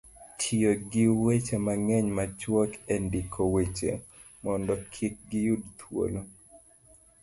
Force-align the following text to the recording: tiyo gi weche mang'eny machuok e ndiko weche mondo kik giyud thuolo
tiyo 0.39 0.71
gi 0.91 1.05
weche 1.23 1.55
mang'eny 1.65 2.07
machuok 2.17 2.71
e 2.93 2.95
ndiko 3.05 3.41
weche 3.53 3.91
mondo 4.43 4.73
kik 4.93 5.15
giyud 5.29 5.63
thuolo 5.79 6.21